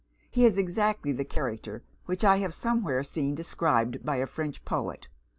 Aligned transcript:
He 0.31 0.47
is 0.47 0.57
exactly 0.57 1.11
the 1.11 1.23
character 1.23 1.83
which 2.05 2.23
I 2.23 2.37
have 2.37 2.55
somewhere 2.55 3.03
seen 3.03 3.35
described 3.35 4.03
by 4.03 4.15
a 4.15 4.25
French 4.25 4.65
poet. 4.65 5.07